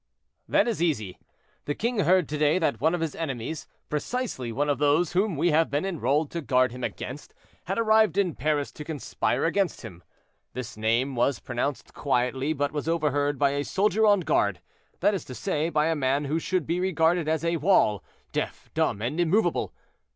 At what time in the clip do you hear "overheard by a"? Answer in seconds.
12.89-13.63